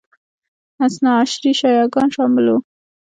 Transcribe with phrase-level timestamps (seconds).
[0.87, 2.57] اثناعشري شیعه ګان شامل وو